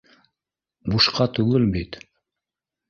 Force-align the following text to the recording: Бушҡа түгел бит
Бушҡа 0.95 1.29
түгел 1.39 1.71
бит 1.77 2.03